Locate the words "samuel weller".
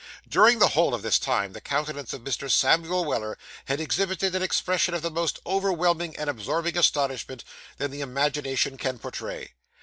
2.49-3.37